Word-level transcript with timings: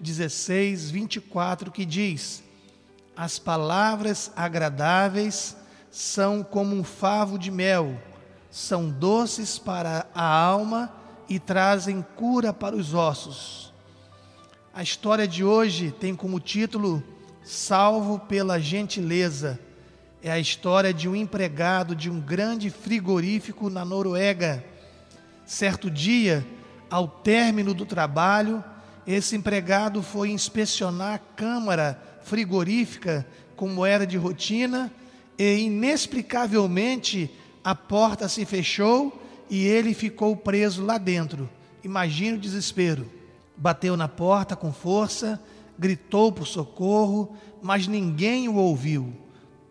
16, 0.00 0.90
24, 0.90 1.70
que 1.70 1.84
diz: 1.84 2.42
As 3.16 3.38
palavras 3.38 4.30
agradáveis 4.36 5.56
são 5.90 6.42
como 6.42 6.76
um 6.76 6.84
favo 6.84 7.38
de 7.38 7.50
mel, 7.50 7.98
são 8.50 8.90
doces 8.90 9.58
para 9.58 10.06
a 10.14 10.24
alma 10.24 10.92
e 11.28 11.38
trazem 11.38 12.04
cura 12.16 12.52
para 12.52 12.76
os 12.76 12.94
ossos. 12.94 13.72
A 14.74 14.82
história 14.82 15.26
de 15.26 15.42
hoje 15.42 15.90
tem 15.90 16.14
como 16.14 16.38
título 16.38 17.02
Salvo 17.42 18.18
pela 18.18 18.60
Gentileza. 18.60 19.58
É 20.22 20.30
a 20.30 20.38
história 20.38 20.92
de 20.92 21.08
um 21.08 21.16
empregado 21.16 21.94
de 21.94 22.10
um 22.10 22.20
grande 22.20 22.68
frigorífico 22.68 23.70
na 23.70 23.84
Noruega. 23.84 24.62
Certo 25.46 25.90
dia, 25.90 26.46
ao 26.90 27.08
término 27.08 27.72
do 27.72 27.86
trabalho, 27.86 28.62
esse 29.06 29.36
empregado 29.36 30.02
foi 30.02 30.30
inspecionar 30.30 31.14
a 31.14 31.18
câmara 31.18 32.00
frigorífica, 32.22 33.26
como 33.54 33.86
era 33.86 34.06
de 34.06 34.16
rotina, 34.16 34.92
e 35.38 35.58
inexplicavelmente 35.58 37.30
a 37.62 37.74
porta 37.74 38.28
se 38.28 38.44
fechou 38.44 39.22
e 39.48 39.64
ele 39.64 39.94
ficou 39.94 40.36
preso 40.36 40.84
lá 40.84 40.98
dentro. 40.98 41.48
Imagine 41.84 42.36
o 42.36 42.40
desespero. 42.40 43.10
Bateu 43.56 43.96
na 43.96 44.08
porta 44.08 44.56
com 44.56 44.72
força, 44.72 45.40
gritou 45.78 46.32
por 46.32 46.46
socorro, 46.46 47.36
mas 47.62 47.86
ninguém 47.86 48.48
o 48.48 48.56
ouviu. 48.56 49.14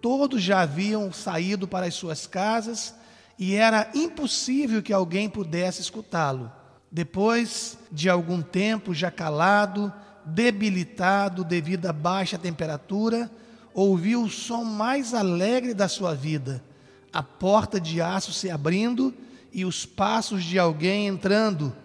Todos 0.02 0.42
já 0.42 0.62
haviam 0.62 1.12
saído 1.12 1.68
para 1.68 1.88
as 1.88 1.96
suas 1.96 2.26
casas 2.26 2.96
e 3.38 3.56
era 3.56 3.90
impossível 3.94 4.82
que 4.82 4.94
alguém 4.94 5.30
pudesse 5.30 5.82
escutá-lo. 5.82 6.52
Depois 6.96 7.78
de 7.92 8.10
algum 8.10 8.42
tempo 8.42 8.94
já 8.94 9.12
calado, 9.12 9.92
debilitado 10.24 11.44
devido 11.44 11.88
à 11.88 11.92
baixa 11.92 12.38
temperatura, 12.38 13.30
ouviu 13.74 14.24
o 14.24 14.30
som 14.30 14.64
mais 14.64 15.14
alegre 15.14 15.74
da 15.74 15.90
sua 15.90 16.16
vida: 16.16 16.64
a 17.12 17.22
porta 17.22 17.82
de 17.82 18.00
aço 18.00 18.32
se 18.32 18.50
abrindo 18.50 19.14
e 19.52 19.66
os 19.66 19.86
passos 19.86 20.42
de 20.46 20.58
alguém 20.58 21.08
entrando. 21.08 21.76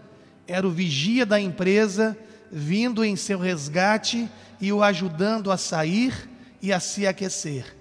Era 0.47 0.65
o 0.65 0.71
vigia 0.71 1.27
da 1.27 1.41
empresa 1.41 2.17
vindo 2.49 3.05
em 3.05 3.17
seu 3.17 3.41
resgate 3.41 4.31
e 4.61 4.73
o 4.73 4.81
ajudando 4.81 5.51
a 5.51 5.57
sair 5.57 6.31
e 6.63 6.73
a 6.73 6.79
se 6.79 7.05
aquecer. 7.05 7.77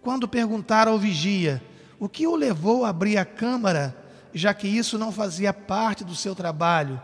Quando 0.00 0.26
perguntaram 0.26 0.92
ao 0.92 0.98
vigia 0.98 1.62
o 2.00 2.08
que 2.08 2.26
o 2.26 2.34
levou 2.34 2.86
a 2.86 2.88
abrir 2.88 3.18
a 3.18 3.24
câmara, 3.26 3.94
já 4.34 4.52
que 4.52 4.66
isso 4.66 4.98
não 4.98 5.12
fazia 5.12 5.52
parte 5.52 6.02
do 6.04 6.14
seu 6.14 6.34
trabalho. 6.34 7.00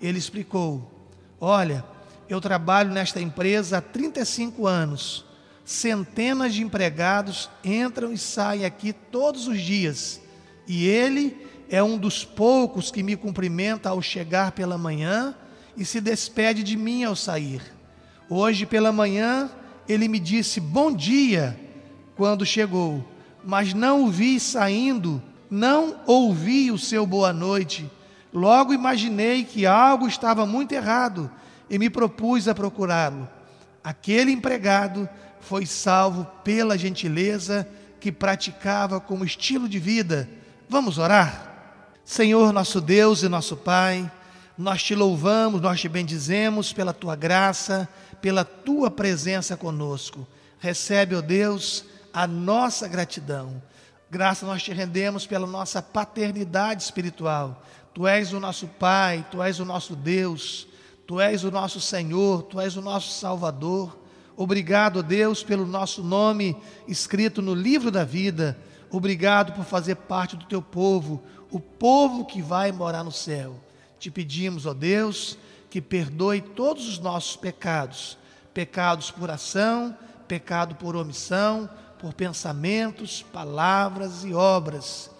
Ele 0.00 0.18
explicou: 0.18 0.90
Olha, 1.38 1.84
eu 2.28 2.40
trabalho 2.40 2.90
nesta 2.90 3.20
empresa 3.20 3.78
há 3.78 3.80
35 3.82 4.66
anos. 4.66 5.24
Centenas 5.64 6.54
de 6.54 6.62
empregados 6.62 7.50
entram 7.62 8.12
e 8.12 8.18
saem 8.18 8.64
aqui 8.64 8.92
todos 8.92 9.46
os 9.46 9.60
dias. 9.60 10.20
E 10.66 10.86
ele 10.86 11.46
é 11.68 11.82
um 11.82 11.98
dos 11.98 12.24
poucos 12.24 12.90
que 12.90 13.02
me 13.02 13.14
cumprimenta 13.14 13.90
ao 13.90 14.02
chegar 14.02 14.52
pela 14.52 14.78
manhã 14.78 15.34
e 15.76 15.84
se 15.84 16.00
despede 16.00 16.62
de 16.62 16.76
mim 16.76 17.04
ao 17.04 17.14
sair. 17.14 17.62
Hoje 18.28 18.66
pela 18.66 18.90
manhã 18.90 19.50
ele 19.88 20.08
me 20.08 20.18
disse 20.18 20.60
bom 20.60 20.92
dia 20.92 21.58
quando 22.16 22.44
chegou, 22.44 23.04
mas 23.44 23.72
não 23.72 24.04
o 24.04 24.10
vi 24.10 24.40
saindo 24.40 25.22
não 25.50 26.00
ouvi 26.06 26.70
o 26.70 26.78
seu 26.78 27.04
boa 27.04 27.32
noite. 27.32 27.90
Logo 28.32 28.72
imaginei 28.72 29.44
que 29.44 29.66
algo 29.66 30.06
estava 30.06 30.46
muito 30.46 30.72
errado 30.72 31.30
e 31.68 31.78
me 31.78 31.90
propus 31.90 32.46
a 32.46 32.54
procurá-lo. 32.54 33.28
Aquele 33.82 34.30
empregado 34.30 35.08
foi 35.40 35.66
salvo 35.66 36.24
pela 36.44 36.78
gentileza 36.78 37.66
que 37.98 38.12
praticava 38.12 39.00
como 39.00 39.24
estilo 39.24 39.68
de 39.68 39.78
vida. 39.78 40.28
Vamos 40.68 40.98
orar? 40.98 41.48
Senhor, 42.04 42.52
nosso 42.52 42.80
Deus 42.80 43.22
e 43.22 43.28
nosso 43.28 43.56
Pai, 43.56 44.10
nós 44.56 44.82
te 44.82 44.94
louvamos, 44.94 45.60
nós 45.60 45.80
te 45.80 45.88
bendizemos 45.88 46.72
pela 46.72 46.92
tua 46.92 47.16
graça, 47.16 47.88
pela 48.20 48.44
tua 48.44 48.90
presença 48.90 49.56
conosco. 49.56 50.26
Recebe, 50.58 51.14
ó 51.14 51.20
Deus, 51.20 51.84
a 52.12 52.26
nossa 52.26 52.86
gratidão. 52.86 53.62
Graças 54.10 54.48
nós 54.48 54.60
te 54.60 54.72
rendemos 54.72 55.24
pela 55.24 55.46
nossa 55.46 55.80
paternidade 55.80 56.82
espiritual. 56.82 57.62
Tu 57.94 58.08
és 58.08 58.32
o 58.32 58.40
nosso 58.40 58.66
Pai, 58.66 59.24
Tu 59.30 59.40
és 59.40 59.60
o 59.60 59.64
nosso 59.64 59.94
Deus, 59.94 60.66
Tu 61.06 61.20
és 61.20 61.44
o 61.44 61.50
nosso 61.50 61.80
Senhor, 61.80 62.42
Tu 62.42 62.60
és 62.60 62.76
o 62.76 62.82
nosso 62.82 63.12
Salvador. 63.12 63.96
Obrigado, 64.36 65.00
Deus, 65.00 65.44
pelo 65.44 65.64
nosso 65.64 66.02
nome 66.02 66.56
escrito 66.88 67.40
no 67.40 67.54
livro 67.54 67.88
da 67.88 68.02
vida. 68.02 68.58
Obrigado 68.90 69.52
por 69.52 69.64
fazer 69.64 69.94
parte 69.94 70.34
do 70.34 70.44
Teu 70.44 70.60
povo, 70.60 71.22
o 71.48 71.60
povo 71.60 72.24
que 72.24 72.42
vai 72.42 72.72
morar 72.72 73.04
no 73.04 73.12
céu. 73.12 73.60
Te 74.00 74.10
pedimos, 74.10 74.66
ó 74.66 74.74
Deus, 74.74 75.38
que 75.70 75.80
perdoe 75.80 76.40
todos 76.40 76.88
os 76.88 76.98
nossos 76.98 77.36
pecados, 77.36 78.18
pecados 78.52 79.08
por 79.12 79.30
ação, 79.30 79.96
pecado 80.26 80.74
por 80.74 80.96
omissão, 80.96 81.70
por 82.00 82.14
pensamentos, 82.14 83.22
palavras 83.30 84.24
e 84.24 84.32
obras. 84.32 85.10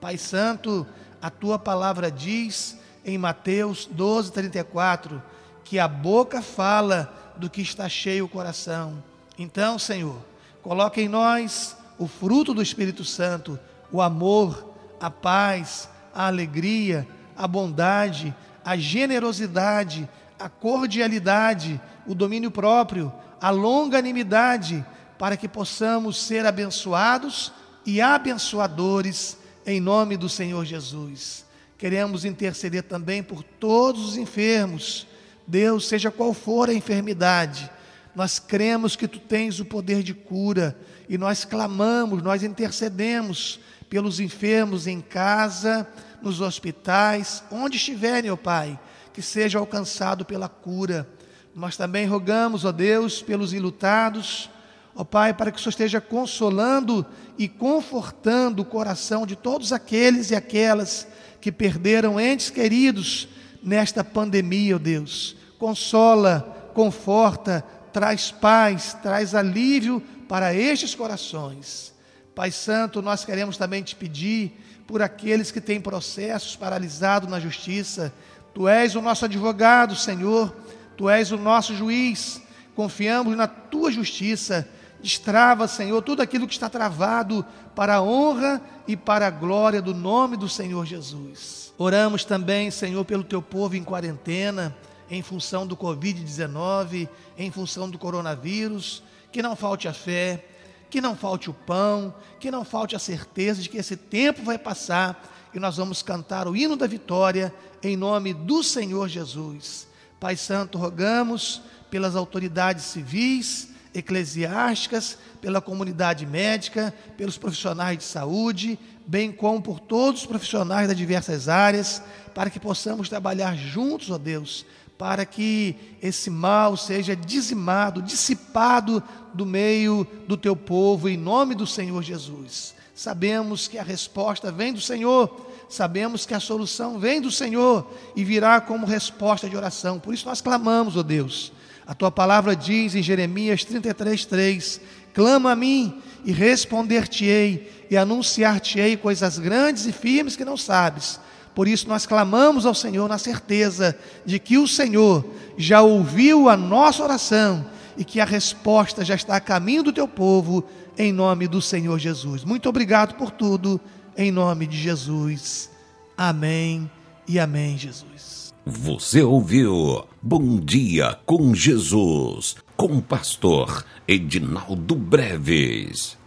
Pai 0.00 0.16
Santo, 0.16 0.86
a 1.20 1.28
tua 1.28 1.58
palavra 1.58 2.12
diz 2.12 2.78
em 3.04 3.18
Mateus 3.18 3.88
12, 3.90 4.30
34, 4.30 5.20
que 5.64 5.80
a 5.80 5.88
boca 5.88 6.40
fala 6.40 7.34
do 7.36 7.50
que 7.50 7.60
está 7.60 7.88
cheio 7.88 8.24
o 8.24 8.28
coração. 8.28 9.02
Então, 9.36 9.80
Senhor, 9.80 10.16
coloque 10.62 11.00
em 11.00 11.08
nós 11.08 11.76
o 11.98 12.06
fruto 12.06 12.54
do 12.54 12.62
Espírito 12.62 13.04
Santo, 13.04 13.58
o 13.90 14.00
amor, 14.00 14.72
a 15.00 15.10
paz, 15.10 15.88
a 16.14 16.28
alegria, 16.28 17.06
a 17.36 17.48
bondade, 17.48 18.32
a 18.64 18.76
generosidade, 18.76 20.08
a 20.38 20.48
cordialidade, 20.48 21.80
o 22.06 22.14
domínio 22.14 22.50
próprio, 22.52 23.12
a 23.40 23.50
longanimidade, 23.50 24.84
para 25.18 25.36
que 25.36 25.48
possamos 25.48 26.22
ser 26.22 26.46
abençoados 26.46 27.52
e 27.84 28.00
abençoadores 28.00 29.36
em 29.66 29.80
nome 29.80 30.16
do 30.16 30.28
Senhor 30.28 30.64
Jesus. 30.64 31.44
Queremos 31.76 32.24
interceder 32.24 32.82
também 32.82 33.22
por 33.22 33.42
todos 33.42 34.04
os 34.10 34.16
enfermos. 34.16 35.06
Deus, 35.46 35.88
seja 35.88 36.10
qual 36.10 36.32
for 36.32 36.68
a 36.68 36.74
enfermidade, 36.74 37.70
nós 38.14 38.38
cremos 38.38 38.96
que 38.96 39.06
tu 39.08 39.18
tens 39.18 39.60
o 39.60 39.64
poder 39.64 40.02
de 40.02 40.12
cura 40.12 40.78
e 41.08 41.16
nós 41.16 41.44
clamamos, 41.44 42.22
nós 42.22 42.42
intercedemos 42.42 43.60
pelos 43.88 44.20
enfermos 44.20 44.86
em 44.86 45.00
casa, 45.00 45.86
nos 46.20 46.40
hospitais, 46.40 47.42
onde 47.50 47.76
estiverem, 47.76 48.30
ó 48.30 48.36
Pai, 48.36 48.78
que 49.12 49.22
seja 49.22 49.58
alcançado 49.58 50.24
pela 50.24 50.48
cura. 50.48 51.08
Nós 51.54 51.76
também 51.76 52.06
rogamos, 52.06 52.64
ó 52.64 52.72
Deus, 52.72 53.22
pelos 53.22 53.52
enlutados, 53.52 54.50
Ó 54.94 55.04
Pai, 55.04 55.32
para 55.32 55.50
que 55.50 55.58
o 55.58 55.60
Senhor 55.60 55.70
esteja 55.70 56.00
consolando 56.00 57.06
e 57.38 57.48
confortando 57.48 58.62
o 58.62 58.64
coração 58.64 59.26
de 59.26 59.36
todos 59.36 59.72
aqueles 59.72 60.30
e 60.30 60.34
aquelas 60.34 61.06
que 61.40 61.52
perderam 61.52 62.20
entes 62.20 62.50
queridos 62.50 63.28
nesta 63.62 64.02
pandemia, 64.02 64.76
ó 64.76 64.78
Deus. 64.78 65.36
Consola, 65.58 66.70
conforta, 66.74 67.64
traz 67.92 68.30
paz, 68.30 68.96
traz 69.02 69.34
alívio 69.34 70.00
para 70.28 70.54
estes 70.54 70.94
corações. 70.94 71.94
Pai 72.34 72.50
Santo, 72.50 73.02
nós 73.02 73.24
queremos 73.24 73.56
também 73.56 73.82
te 73.82 73.96
pedir 73.96 74.52
por 74.86 75.02
aqueles 75.02 75.50
que 75.50 75.60
têm 75.60 75.80
processos 75.80 76.54
paralisados 76.54 77.28
na 77.28 77.40
justiça. 77.40 78.12
Tu 78.54 78.68
és 78.68 78.94
o 78.94 79.02
nosso 79.02 79.24
advogado, 79.24 79.94
Senhor, 79.96 80.54
tu 80.96 81.08
és 81.08 81.32
o 81.32 81.36
nosso 81.36 81.74
juiz. 81.74 82.40
Confiamos 82.74 83.36
na 83.36 83.46
tua 83.46 83.90
justiça 83.90 84.68
Destrava, 85.02 85.68
Senhor, 85.68 86.02
tudo 86.02 86.22
aquilo 86.22 86.46
que 86.46 86.52
está 86.52 86.68
travado 86.68 87.44
para 87.74 87.96
a 87.96 88.02
honra 88.02 88.60
e 88.86 88.96
para 88.96 89.26
a 89.26 89.30
glória 89.30 89.80
do 89.80 89.94
nome 89.94 90.36
do 90.36 90.48
Senhor 90.48 90.84
Jesus. 90.84 91.72
Oramos 91.78 92.24
também, 92.24 92.70
Senhor, 92.70 93.04
pelo 93.04 93.22
teu 93.22 93.40
povo 93.40 93.76
em 93.76 93.84
quarentena, 93.84 94.76
em 95.10 95.22
função 95.22 95.66
do 95.66 95.76
Covid-19, 95.76 97.08
em 97.36 97.50
função 97.50 97.88
do 97.88 97.98
coronavírus, 97.98 99.02
que 99.30 99.40
não 99.40 99.54
falte 99.54 99.86
a 99.86 99.92
fé, 99.92 100.44
que 100.90 101.00
não 101.00 101.16
falte 101.16 101.48
o 101.48 101.54
pão, 101.54 102.14
que 102.40 102.50
não 102.50 102.64
falte 102.64 102.96
a 102.96 102.98
certeza 102.98 103.62
de 103.62 103.68
que 103.68 103.78
esse 103.78 103.96
tempo 103.96 104.42
vai 104.42 104.58
passar 104.58 105.22
e 105.54 105.58
nós 105.58 105.76
vamos 105.76 106.02
cantar 106.02 106.46
o 106.46 106.56
hino 106.56 106.76
da 106.76 106.86
vitória 106.86 107.54
em 107.82 107.96
nome 107.96 108.34
do 108.34 108.62
Senhor 108.62 109.08
Jesus. 109.08 109.86
Pai 110.18 110.36
Santo, 110.36 110.78
rogamos 110.78 111.62
pelas 111.90 112.16
autoridades 112.16 112.84
civis, 112.84 113.70
eclesiásticas, 113.98 115.18
pela 115.40 115.60
comunidade 115.60 116.24
médica, 116.24 116.94
pelos 117.16 117.36
profissionais 117.36 117.98
de 117.98 118.04
saúde, 118.04 118.78
bem 119.06 119.32
como 119.32 119.60
por 119.60 119.80
todos 119.80 120.22
os 120.22 120.26
profissionais 120.26 120.88
das 120.88 120.96
diversas 120.96 121.48
áreas, 121.48 122.02
para 122.34 122.50
que 122.50 122.60
possamos 122.60 123.08
trabalhar 123.08 123.56
juntos, 123.56 124.10
ó 124.10 124.18
Deus, 124.18 124.64
para 124.96 125.24
que 125.24 125.76
esse 126.02 126.28
mal 126.28 126.76
seja 126.76 127.14
dizimado, 127.14 128.02
dissipado 128.02 129.02
do 129.32 129.46
meio 129.46 130.06
do 130.26 130.36
teu 130.36 130.56
povo, 130.56 131.08
em 131.08 131.16
nome 131.16 131.54
do 131.54 131.66
Senhor 131.66 132.02
Jesus. 132.02 132.74
Sabemos 132.94 133.68
que 133.68 133.78
a 133.78 133.82
resposta 133.82 134.50
vem 134.50 134.72
do 134.72 134.80
Senhor, 134.80 135.46
sabemos 135.68 136.26
que 136.26 136.34
a 136.34 136.40
solução 136.40 136.98
vem 136.98 137.20
do 137.20 137.30
Senhor 137.30 137.88
e 138.16 138.24
virá 138.24 138.60
como 138.60 138.86
resposta 138.86 139.48
de 139.48 139.56
oração. 139.56 140.00
Por 140.00 140.12
isso 140.12 140.26
nós 140.26 140.40
clamamos, 140.40 140.96
ó 140.96 141.02
Deus. 141.02 141.52
A 141.88 141.94
tua 141.94 142.10
palavra 142.10 142.54
diz 142.54 142.94
em 142.94 143.02
Jeremias 143.02 143.64
33, 143.64 144.26
3: 144.26 144.80
Clama 145.14 145.52
a 145.52 145.56
mim 145.56 146.02
e 146.22 146.30
responder-te-ei 146.30 147.86
e 147.90 147.96
anunciar-te-ei 147.96 148.94
coisas 148.94 149.38
grandes 149.38 149.86
e 149.86 149.92
firmes 149.92 150.36
que 150.36 150.44
não 150.44 150.54
sabes. 150.54 151.18
Por 151.54 151.66
isso 151.66 151.88
nós 151.88 152.04
clamamos 152.04 152.66
ao 152.66 152.74
Senhor 152.74 153.08
na 153.08 153.16
certeza 153.16 153.98
de 154.26 154.38
que 154.38 154.58
o 154.58 154.68
Senhor 154.68 155.24
já 155.56 155.80
ouviu 155.80 156.50
a 156.50 156.58
nossa 156.58 157.02
oração 157.02 157.64
e 157.96 158.04
que 158.04 158.20
a 158.20 158.24
resposta 158.26 159.02
já 159.02 159.14
está 159.14 159.36
a 159.36 159.40
caminho 159.40 159.82
do 159.82 159.92
teu 159.92 160.06
povo, 160.06 160.62
em 160.98 161.10
nome 161.10 161.48
do 161.48 161.62
Senhor 161.62 161.98
Jesus. 161.98 162.44
Muito 162.44 162.68
obrigado 162.68 163.14
por 163.14 163.30
tudo, 163.30 163.80
em 164.14 164.30
nome 164.30 164.66
de 164.66 164.76
Jesus. 164.76 165.70
Amém 166.18 166.90
e 167.28 167.38
amém, 167.38 167.78
Jesus. 167.78 168.52
Você 168.66 169.22
ouviu 169.22 170.04
Bom 170.20 170.58
Dia 170.58 171.18
com 171.24 171.54
Jesus, 171.54 172.56
com 172.76 172.98
o 172.98 173.02
pastor 173.02 173.84
Edinaldo 174.06 174.94
Breves. 174.94 176.18